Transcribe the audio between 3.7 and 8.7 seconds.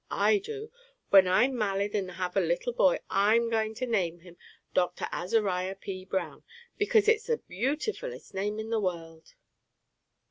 to name him Dr. Azariah P. Brown, because it's the beautifulest name